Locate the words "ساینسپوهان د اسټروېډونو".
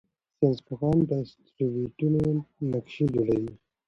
0.37-2.23